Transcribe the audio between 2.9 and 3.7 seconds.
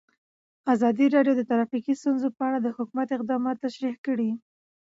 اقدامات